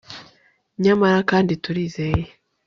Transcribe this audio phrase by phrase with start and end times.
[0.83, 2.23] nyamara kandi turizeye